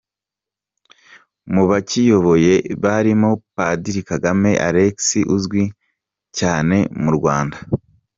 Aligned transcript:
Mu 1.53 1.63
bakiyoboye 1.69 2.53
barimo 2.83 3.29
Padiri 3.55 4.01
Kagame 4.09 4.51
Alexis 4.67 5.25
uzwi 5.35 5.63
cyane 6.37 6.77
mu 7.01 7.11
Rwanda. 7.17 7.57